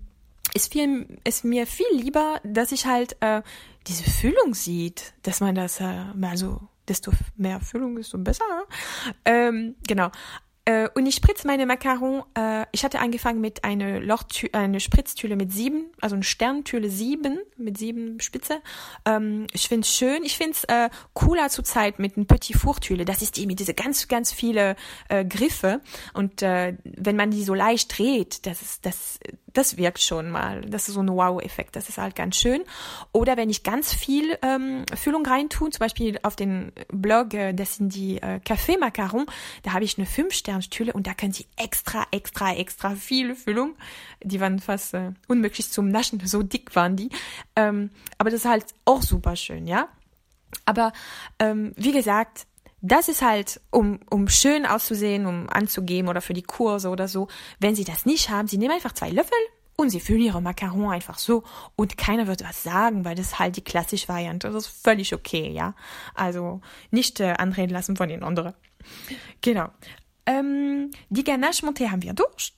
[0.54, 3.42] ist viel ist mir viel lieber, dass ich halt äh,
[3.88, 6.38] diese Füllung sieht, dass man das äh, mal
[6.88, 8.46] desto mehr Füllung, desto besser.
[9.26, 10.10] Ähm, genau.
[10.68, 12.24] Äh, und ich spritze meine Macaron.
[12.34, 17.40] Äh, ich hatte angefangen mit einer Lochtü eine Spritztüle mit sieben, also eine Sterntüle sieben
[17.56, 18.62] mit sieben Spitze.
[19.06, 20.26] Ähm, ich finde es schön.
[20.26, 23.06] Ich finde es äh, cooler zurzeit mit einem Petit Fourtüle.
[23.06, 24.76] Das ist die mit diese ganz ganz viele
[25.08, 25.80] äh, Griffe
[26.14, 29.20] und äh, wenn man die so leicht dreht, das ist das
[29.58, 30.62] das wirkt schon mal.
[30.62, 31.76] Das ist so ein Wow-Effekt.
[31.76, 32.64] Das ist halt ganz schön.
[33.12, 37.78] Oder wenn ich ganz viel ähm, Füllung reintue, zum Beispiel auf den Blog, äh, das
[37.78, 39.26] sind die äh, Café Macaron,
[39.64, 43.76] da habe ich eine 5-Stern-Stühle und da können Sie extra, extra, extra viel Füllung.
[44.24, 47.10] Die waren fast äh, unmöglich zum Naschen, so dick waren die.
[47.56, 49.88] Ähm, aber das ist halt auch super schön, ja.
[50.66, 50.94] Aber
[51.40, 52.46] ähm, wie gesagt,
[52.92, 57.28] das ist halt, um, um schön auszusehen, um anzugeben oder für die Kurse oder so.
[57.60, 59.38] Wenn Sie das nicht haben, Sie nehmen einfach zwei Löffel
[59.76, 61.44] und Sie füllen Ihre Macaron einfach so
[61.76, 64.50] und keiner wird was sagen, weil das ist halt die klassische Variante.
[64.50, 65.76] Das ist völlig okay, ja.
[66.14, 68.54] Also nicht äh, anreden lassen von den anderen.
[69.42, 69.70] Genau.
[70.26, 72.54] Ähm, die Ganache Monté haben wir durch.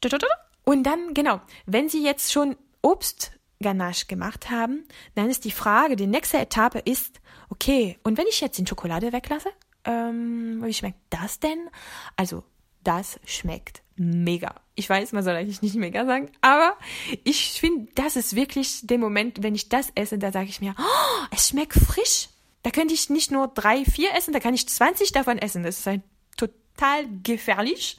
[0.63, 5.95] Und dann, genau, wenn Sie jetzt schon Obst Ganache gemacht haben, dann ist die Frage,
[5.95, 9.49] die nächste Etappe ist, okay, und wenn ich jetzt die Schokolade weglasse?
[9.89, 11.67] Ähm, wie schmeckt das denn?
[12.15, 12.43] Also,
[12.83, 14.53] das schmeckt mega.
[14.75, 16.77] Ich weiß, man soll eigentlich nicht mega sagen, aber
[17.23, 20.75] ich finde, das ist wirklich der Moment, wenn ich das esse, da sage ich mir,
[20.77, 22.29] oh, es schmeckt frisch.
[22.61, 25.63] Da könnte ich nicht nur drei, vier essen, da kann ich 20 davon essen.
[25.63, 26.01] Das ist halt
[26.37, 27.97] total gefährlich.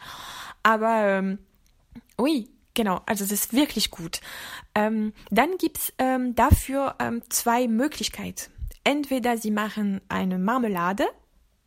[0.62, 1.38] Aber, ähm,
[2.18, 4.20] ui, genau, also das ist wirklich gut.
[4.74, 8.53] Ähm, dann gibt's ähm, dafür ähm, zwei Möglichkeiten.
[8.85, 11.07] Entweder Sie machen eine Marmelade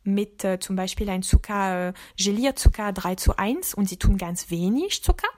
[0.04, 4.50] mit äh, zum Beispiel ein Zucker, äh, Gelierzucker 3 zu 1 und sie tun ganz
[4.50, 5.28] wenig Zucker.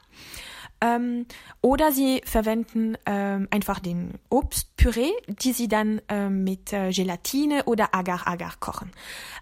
[0.81, 1.27] Ähm,
[1.63, 7.95] oder sie verwenden ähm, einfach den Obstpüree, die sie dann ähm, mit äh, Gelatine oder
[7.95, 8.91] Agar-Agar kochen.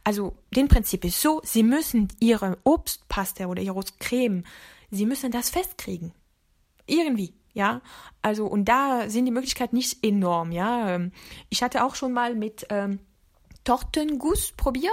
[0.05, 4.45] Also, den Prinzip ist so, sie müssen ihre Obstpaste oder ihre Creme,
[4.91, 6.13] sie müssen das festkriegen.
[6.87, 7.35] Irgendwie.
[7.53, 7.83] Ja,
[8.21, 10.95] also, und da sind die Möglichkeiten nicht enorm, ja.
[10.95, 11.13] Ähm,
[11.51, 12.99] ich hatte auch schon mal mit ähm,
[13.63, 14.93] Tortenguss probiert.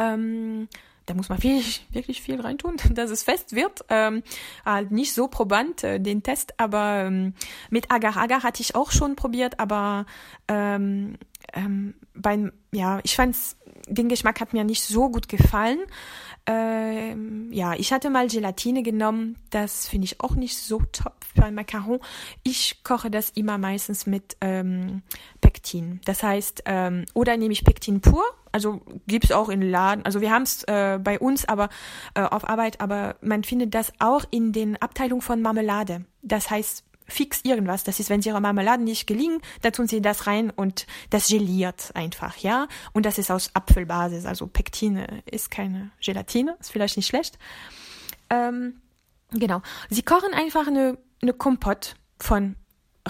[0.00, 0.68] Ähm,
[1.06, 3.84] da muss man viel, wirklich viel reintun, dass es fest wird.
[3.88, 4.22] Ähm,
[4.64, 7.34] halt nicht so probant, äh, den Test, aber ähm,
[7.68, 10.06] mit Agar-Agar hatte ich auch schon probiert, aber
[10.48, 11.16] ähm,
[11.52, 13.56] ähm, beim, ja, ich fand's,
[13.88, 15.80] den Geschmack hat mir nicht so gut gefallen.
[16.46, 21.44] Ähm, ja, ich hatte mal Gelatine genommen, das finde ich auch nicht so top für
[21.44, 22.00] ein Macaron.
[22.42, 25.02] Ich koche das immer meistens mit ähm,
[25.40, 26.00] Pektin.
[26.04, 30.30] Das heißt, ähm, oder nehme ich Pektin pur, also gibt's auch in Laden, also wir
[30.30, 31.68] haben's äh, bei uns, aber
[32.14, 36.04] äh, auf Arbeit, aber man findet das auch in den Abteilungen von Marmelade.
[36.22, 37.84] Das heißt fix irgendwas.
[37.84, 41.28] Das ist, wenn sie ihre Marmelade nicht gelingen, da tun sie das rein und das
[41.28, 42.68] geliert einfach, ja.
[42.92, 47.38] Und das ist aus Apfelbasis, also Pektine ist keine Gelatine, ist vielleicht nicht schlecht.
[48.30, 48.80] Ähm,
[49.30, 49.60] genau.
[49.88, 52.56] Sie kochen einfach eine, eine Kompott von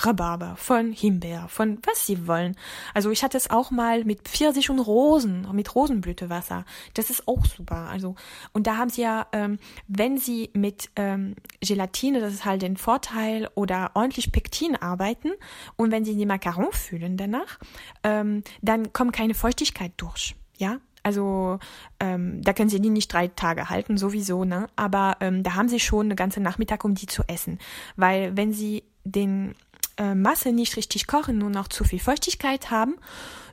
[0.05, 2.57] Rhabarber, von Himbeer, von was sie wollen.
[2.95, 6.65] Also ich hatte es auch mal mit Pfirsich und Rosen, mit Rosenblütewasser.
[6.95, 7.89] Das ist auch super.
[7.91, 8.15] Also
[8.53, 9.59] und da haben sie ja, ähm,
[9.89, 15.31] wenn sie mit ähm, Gelatine, das ist halt den Vorteil, oder ordentlich Pektin arbeiten
[15.77, 17.59] und wenn sie die Macaron fühlen danach,
[18.03, 20.35] ähm, dann kommt keine Feuchtigkeit durch.
[20.59, 21.59] Ja, also
[21.99, 24.67] ähm, da können sie die nicht drei Tage halten, sowieso, ne?
[24.77, 27.59] Aber ähm, da haben sie schon eine ganze Nachmittag, um die zu essen.
[27.97, 29.55] Weil wenn sie den
[30.01, 32.97] äh, Masse nicht richtig kochen, nur noch zu viel Feuchtigkeit haben,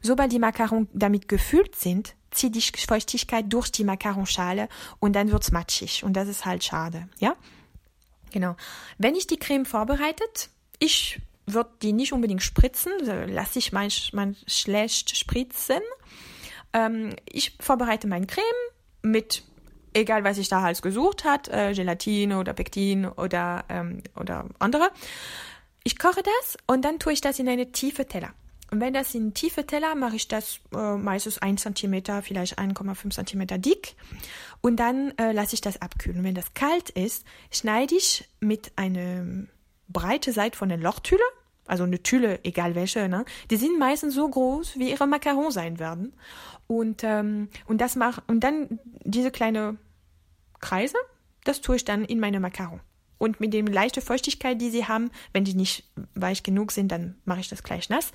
[0.02, 5.52] sobald die Macarons damit gefüllt sind, zieht die Feuchtigkeit durch die Macaronschale und dann wird's
[5.52, 7.36] matschig und das ist halt schade, ja?
[8.32, 8.56] Genau.
[8.98, 12.92] Wenn ich die Creme vorbereitet, ich würde die nicht unbedingt spritzen,
[13.28, 15.80] lasse ich manchmal schlecht spritzen.
[16.74, 18.44] Ähm, ich vorbereite meine Creme
[19.02, 19.44] mit
[19.94, 24.92] egal was ich da halt gesucht hat, äh, Gelatine oder Pektin oder ähm, oder andere.
[25.88, 28.34] Ich koche das und dann tue ich das in eine tiefe Teller.
[28.72, 33.26] Und wenn das in tiefe Teller, mache ich das äh, meistens 1 cm, vielleicht 1,5
[33.26, 33.96] cm dick.
[34.60, 36.26] Und dann äh, lasse ich das abkühlen.
[36.26, 39.46] Wenn das kalt ist, schneide ich mit einer
[39.88, 41.24] breite Seite von der Lochtüle,
[41.68, 43.24] also eine Tüle, egal welche, ne?
[43.50, 46.14] die sind meistens so groß, wie ihre Macarons sein werden.
[46.68, 49.78] Und, ähm, und das mach, und dann diese kleine
[50.60, 50.98] Kreise,
[51.46, 52.82] das tue ich dann in meine Macarons.
[53.18, 57.16] Und mit dem leichte Feuchtigkeit, die sie haben, wenn die nicht weich genug sind, dann
[57.26, 58.12] mache ich das gleich nass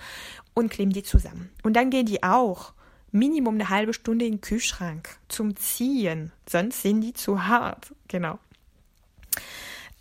[0.54, 1.50] und klebe die zusammen.
[1.62, 2.72] Und dann gehen die auch
[3.10, 7.94] Minimum eine halbe Stunde in den Kühlschrank zum Ziehen, sonst sind die zu hart.
[8.08, 8.38] Genau.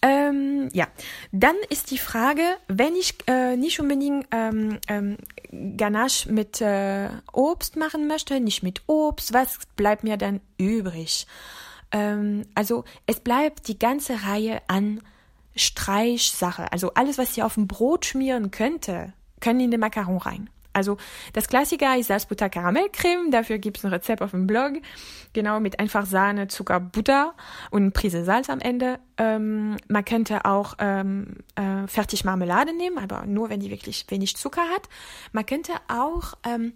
[0.04, 0.88] Ähm, ja,
[1.32, 5.18] dann ist die Frage, wenn ich äh, nicht unbedingt ähm, ähm,
[5.78, 11.28] Ganache mit äh, Obst machen möchte, nicht mit Obst, was bleibt mir dann übrig?
[11.92, 15.02] Ähm, also es bleibt die ganze Reihe an
[15.56, 16.72] Streichsache.
[16.72, 20.50] Also alles, was ihr auf dem Brot schmieren könnte, können in den Macaron rein.
[20.74, 20.98] Also
[21.34, 23.30] das Klassiker ist Salzbutter Karamellcreme.
[23.30, 24.74] Dafür gibt es ein Rezept auf dem Blog.
[25.34, 27.34] Genau mit einfach Sahne, Zucker, Butter
[27.72, 29.00] und eine Prise Salz am Ende.
[29.18, 34.38] Ähm, man könnte auch ähm, äh, fertig Marmelade nehmen, aber nur wenn die wirklich wenig
[34.38, 34.88] Zucker hat.
[35.34, 36.74] Man könnte auch ähm,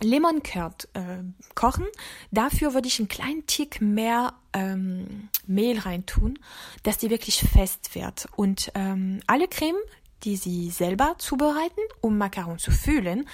[0.00, 1.22] Lemon Curd äh,
[1.54, 1.86] kochen.
[2.30, 6.38] Dafür würde ich einen kleinen Tick mehr ähm, Mehl reintun,
[6.82, 8.26] dass die wirklich fest wird.
[8.36, 9.76] Und ähm, alle Creme,
[10.24, 13.28] die Sie selber zubereiten, um Macaron zu füllen,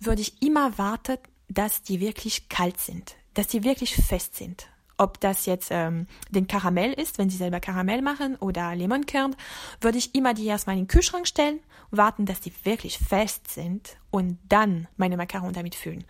[0.00, 1.18] würde ich immer warten,
[1.48, 4.68] dass die wirklich kalt sind, dass die wirklich fest sind.
[4.98, 9.36] Ob das jetzt ähm, den Karamell ist, wenn Sie selber Karamell machen oder Lemonkern,
[9.80, 13.96] würde ich immer die erstmal in den Kühlschrank stellen, warten, dass die wirklich fest sind
[14.10, 16.04] und dann meine Macaron damit füllen.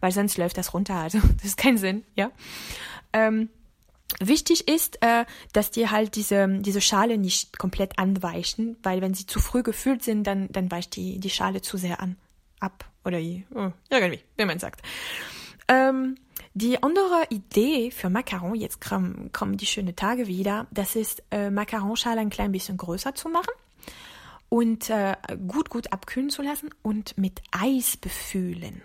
[0.00, 2.30] Weil sonst läuft das runter, also das ist kein Sinn, ja.
[3.12, 3.48] Ähm,
[4.20, 9.26] Wichtig ist, äh, dass die halt diese, diese Schale nicht komplett anweichen, weil wenn sie
[9.26, 12.16] zu früh gefüllt sind, dann, dann weicht die, die Schale zu sehr an.
[12.60, 12.84] Ab.
[13.04, 13.18] Oder
[13.54, 14.82] oh, irgendwie, wie man sagt.
[15.66, 16.16] Ähm,
[16.54, 21.50] die andere Idee für Macaron, jetzt kommen, kommen die schönen Tage wieder, das ist, äh,
[21.50, 23.52] Macaronschale ein klein bisschen größer zu machen
[24.48, 25.16] und äh,
[25.48, 28.82] gut, gut abkühlen zu lassen und mit Eis befüllen.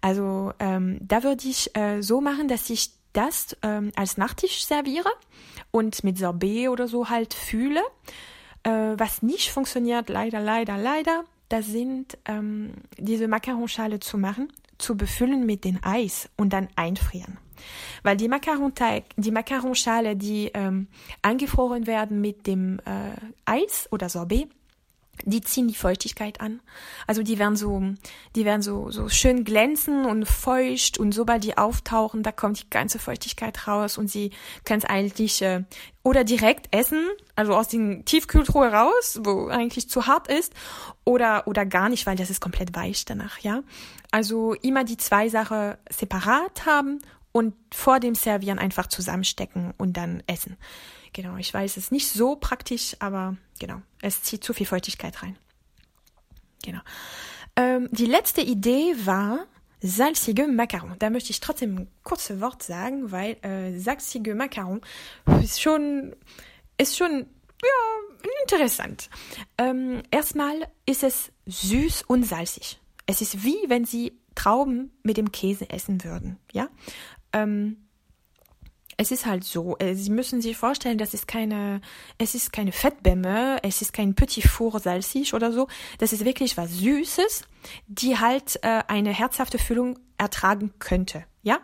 [0.00, 5.10] Also ähm, da würde ich äh, so machen, dass ich das ähm, als Nachtisch serviere
[5.70, 7.82] und mit Sorbet oder so halt fühle.
[8.62, 14.96] Äh, was nicht funktioniert, leider, leider, leider, das sind ähm, diese Macaronschale zu machen, zu
[14.96, 17.38] befüllen mit dem Eis und dann einfrieren.
[18.02, 20.88] Weil die Macaronteig, die Macaronschale, die ähm,
[21.22, 23.14] eingefroren werden mit dem äh,
[23.44, 24.48] Eis oder Sorbet,
[25.24, 26.60] die ziehen die Feuchtigkeit an.
[27.06, 27.82] Also die werden so,
[28.34, 32.70] die werden so, so schön glänzen und feucht und sobald die auftauchen, da kommt die
[32.70, 34.30] ganze Feuchtigkeit raus und sie
[34.64, 35.64] können es eigentlich äh,
[36.02, 40.52] oder direkt essen, also aus den Tiefkühltruhe raus, wo eigentlich zu hart ist,
[41.04, 43.62] oder, oder gar nicht, weil das ist komplett weich danach, ja.
[44.10, 46.98] Also immer die zwei Sachen separat haben
[47.30, 50.56] und vor dem Servieren einfach zusammenstecken und dann essen.
[51.12, 55.22] Genau, ich weiß, es ist nicht so praktisch, aber genau, es zieht zu viel Feuchtigkeit
[55.22, 55.36] rein.
[56.64, 56.80] Genau.
[57.56, 59.46] Ähm, die letzte Idee war
[59.82, 60.94] salzige Macaron.
[60.98, 64.80] Da möchte ich trotzdem ein kurzes Wort sagen, weil äh, salzige Macaron
[65.42, 66.14] ist schon,
[66.78, 67.26] ist schon,
[67.62, 69.10] ja, interessant.
[69.58, 72.80] Ähm, erstmal ist es süß und salzig.
[73.06, 76.68] Es ist wie wenn Sie Trauben mit dem Käse essen würden, ja.
[77.34, 77.88] Ähm,
[78.96, 81.80] es ist halt so, äh, Sie müssen sich vorstellen, das ist keine,
[82.18, 85.68] es ist keine Fettbämme, es ist kein Petit Four salzig oder so.
[85.98, 87.44] Das ist wirklich was Süßes,
[87.86, 91.58] die halt äh, eine herzhafte Füllung ertragen könnte, ja.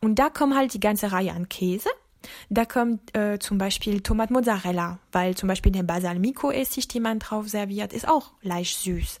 [0.00, 1.88] Und da kommen halt die ganze Reihe an Käse.
[2.48, 7.48] Da kommt äh, zum Beispiel Tomat Mozzarella, weil zum Beispiel der Balsamico-Essig, den man drauf
[7.48, 9.20] serviert, ist auch leicht süß.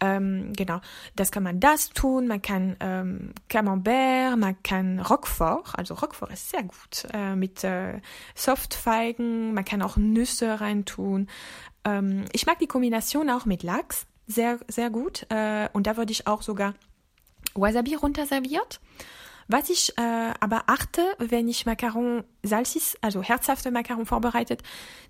[0.00, 0.80] Ähm, genau,
[1.14, 2.26] das kann man das tun.
[2.26, 8.00] Man kann ähm, Camembert, man kann Roquefort, also Roquefort ist sehr gut äh, mit äh,
[8.34, 9.52] Softfeigen.
[9.52, 11.28] Man kann auch Nüsse reintun.
[11.84, 16.12] Ähm, ich mag die Kombination auch mit Lachs sehr sehr gut äh, und da würde
[16.12, 16.74] ich auch sogar
[17.54, 18.80] Wasabi runterserviert.
[19.48, 24.62] Was ich äh, aber achte, wenn ich Macaron salzig, also herzhafte Macaron vorbereitet,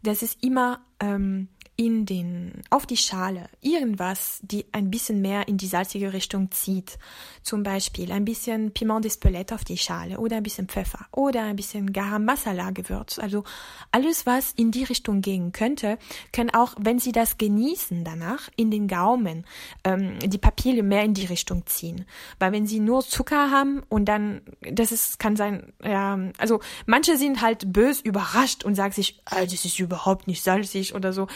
[0.02, 1.48] das ist immer ähm,
[1.80, 6.98] in den, auf die Schale irgendwas, die ein bisschen mehr in die salzige Richtung zieht.
[7.42, 11.56] Zum Beispiel ein bisschen Piment d'Espelette auf die Schale oder ein bisschen Pfeffer oder ein
[11.56, 13.18] bisschen Garam Masala Gewürz.
[13.18, 13.44] Also
[13.92, 15.96] alles, was in die Richtung gehen könnte,
[16.32, 19.46] kann auch, wenn Sie das genießen danach, in den Gaumen
[19.82, 22.04] ähm, die Papille mehr in die Richtung ziehen.
[22.38, 27.16] Weil wenn Sie nur Zucker haben und dann, das ist, kann sein, ja, also manche
[27.16, 31.26] sind halt bös überrascht und sagen sich, ah, das ist überhaupt nicht salzig oder so.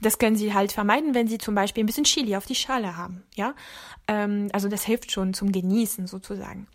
[0.00, 2.96] Das können Sie halt vermeiden, wenn Sie zum Beispiel ein bisschen Chili auf die Schale
[2.96, 3.22] haben.
[3.34, 3.54] Ja,
[4.08, 6.66] ähm, also das hilft schon zum Genießen sozusagen.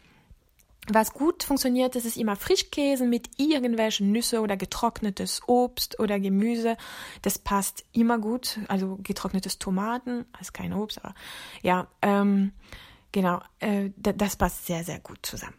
[0.90, 6.78] Was gut funktioniert, das ist immer Frischkäse mit irgendwelchen Nüsse oder getrocknetes Obst oder Gemüse.
[7.24, 8.60] Das passt immer gut.
[8.70, 11.14] Also getrocknetes Tomaten, also kein Obst, aber
[11.62, 12.54] ja, ähm,
[13.12, 15.56] genau, äh, das passt sehr, sehr gut zusammen.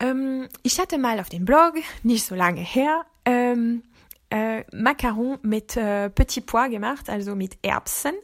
[0.00, 3.82] Ähm, ich hatte mal auf dem Blog, nicht so lange her, ähm,
[4.32, 8.14] äh, Macaron mit äh, Petit Pois gemacht, also mit Erbsen.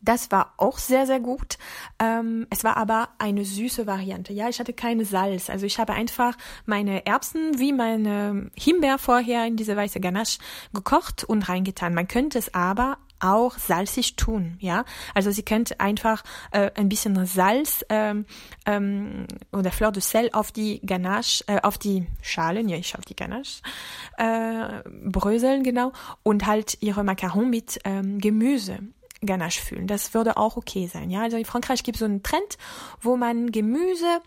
[0.00, 1.58] Das war auch sehr, sehr gut.
[2.00, 4.32] Ähm, es war aber eine süße Variante.
[4.32, 5.48] Ja, ich hatte keine Salz.
[5.48, 6.36] Also ich habe einfach
[6.66, 10.40] meine Erbsen wie meine Himbeer vorher in diese weiße Ganache
[10.72, 11.94] gekocht und reingetan.
[11.94, 14.84] Man könnte es aber auch salzig tun, ja.
[15.14, 18.26] Also sie könnt einfach äh, ein bisschen Salz ähm,
[18.66, 23.04] ähm, oder Fleur de Sel auf die Ganache, äh, auf die Schalen, ja, ich auf
[23.04, 23.62] die Ganache
[24.18, 25.92] äh, bröseln genau
[26.22, 28.78] und halt ihre Macaron mit ähm, Gemüse
[29.24, 29.86] Ganache fühlen.
[29.86, 31.10] Das würde auch okay sein.
[31.10, 32.58] Ja, also in Frankreich gibt es so einen Trend,
[33.00, 34.20] wo man Gemüse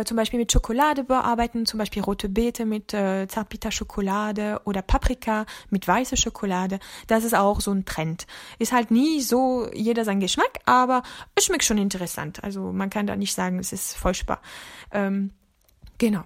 [0.00, 5.46] äh, zum Beispiel mit Schokolade bearbeiten, zum Beispiel rote Beete mit äh, Zartbitterschokolade oder Paprika
[5.70, 6.78] mit weißer Schokolade.
[7.06, 8.26] Das ist auch so ein Trend.
[8.58, 11.02] Ist halt nie so jeder sein Geschmack, aber
[11.34, 12.42] es schmeckt schon interessant.
[12.42, 14.40] Also man kann da nicht sagen, es ist furchtbar.
[14.92, 15.30] Ähm,
[15.98, 16.24] Genau.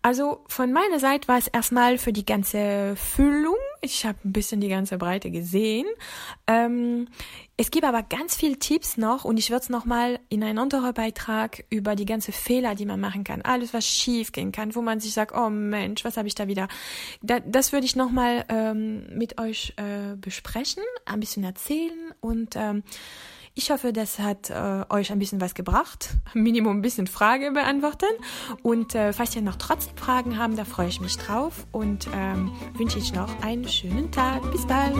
[0.00, 3.56] Also von meiner Seite war es erstmal für die ganze Füllung.
[3.80, 5.86] Ich habe ein bisschen die ganze Breite gesehen.
[6.46, 7.08] Ähm,
[7.56, 10.94] es gibt aber ganz viele Tipps noch und ich würde es nochmal in einen anderen
[10.94, 14.82] Beitrag über die ganze Fehler, die man machen kann, alles was schief gehen kann, wo
[14.82, 16.68] man sich sagt, oh Mensch, was habe ich da wieder?
[17.20, 22.84] Da, das würde ich nochmal ähm, mit euch äh, besprechen, ein bisschen erzählen und ähm,
[23.58, 26.10] ich hoffe, das hat äh, euch ein bisschen was gebracht.
[26.32, 28.06] Minimum ein bisschen Frage beantworten.
[28.62, 32.52] Und äh, falls ihr noch trotzdem Fragen haben, da freue ich mich drauf und ähm,
[32.74, 34.48] wünsche ich noch einen schönen Tag.
[34.52, 34.94] Bis bald.